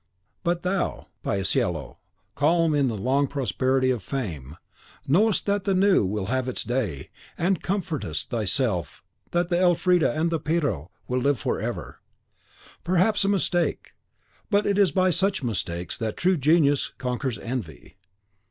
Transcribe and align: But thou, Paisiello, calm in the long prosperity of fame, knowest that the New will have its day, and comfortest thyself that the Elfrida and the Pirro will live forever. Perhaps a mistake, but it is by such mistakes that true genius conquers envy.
But 0.43 0.63
thou, 0.63 1.09
Paisiello, 1.23 1.97
calm 2.33 2.73
in 2.73 2.87
the 2.87 2.97
long 2.97 3.27
prosperity 3.27 3.91
of 3.91 4.01
fame, 4.01 4.57
knowest 5.07 5.45
that 5.45 5.63
the 5.65 5.75
New 5.75 6.03
will 6.07 6.25
have 6.25 6.47
its 6.47 6.63
day, 6.63 7.11
and 7.37 7.61
comfortest 7.61 8.29
thyself 8.31 9.03
that 9.29 9.49
the 9.49 9.59
Elfrida 9.61 10.11
and 10.11 10.31
the 10.31 10.39
Pirro 10.39 10.89
will 11.07 11.19
live 11.19 11.39
forever. 11.39 11.99
Perhaps 12.83 13.25
a 13.25 13.29
mistake, 13.29 13.91
but 14.49 14.65
it 14.65 14.79
is 14.79 14.91
by 14.91 15.11
such 15.11 15.43
mistakes 15.43 15.99
that 15.99 16.17
true 16.17 16.35
genius 16.35 16.93
conquers 16.97 17.37
envy. 17.37 17.97